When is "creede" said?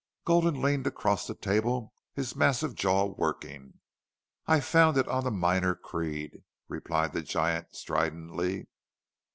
5.75-6.41